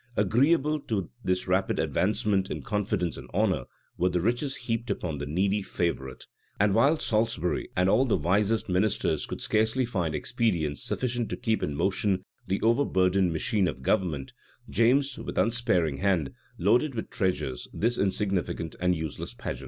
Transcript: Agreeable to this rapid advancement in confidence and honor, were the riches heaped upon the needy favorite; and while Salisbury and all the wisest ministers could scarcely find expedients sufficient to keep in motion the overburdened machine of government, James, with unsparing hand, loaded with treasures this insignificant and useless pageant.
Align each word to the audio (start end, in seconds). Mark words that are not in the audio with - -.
Agreeable 0.17 0.79
to 0.79 1.11
this 1.23 1.47
rapid 1.47 1.77
advancement 1.77 2.49
in 2.49 2.63
confidence 2.63 3.17
and 3.17 3.29
honor, 3.35 3.65
were 3.99 4.09
the 4.09 4.19
riches 4.19 4.55
heaped 4.55 4.89
upon 4.89 5.19
the 5.19 5.27
needy 5.27 5.61
favorite; 5.61 6.25
and 6.59 6.73
while 6.73 6.97
Salisbury 6.97 7.69
and 7.77 7.87
all 7.87 8.03
the 8.03 8.17
wisest 8.17 8.67
ministers 8.67 9.27
could 9.27 9.41
scarcely 9.41 9.85
find 9.85 10.15
expedients 10.15 10.81
sufficient 10.81 11.29
to 11.29 11.37
keep 11.37 11.61
in 11.61 11.75
motion 11.75 12.23
the 12.47 12.59
overburdened 12.63 13.31
machine 13.31 13.67
of 13.67 13.83
government, 13.83 14.33
James, 14.67 15.19
with 15.19 15.37
unsparing 15.37 15.97
hand, 15.97 16.33
loaded 16.57 16.95
with 16.95 17.11
treasures 17.11 17.67
this 17.71 17.99
insignificant 17.99 18.75
and 18.79 18.95
useless 18.95 19.35
pageant. 19.35 19.59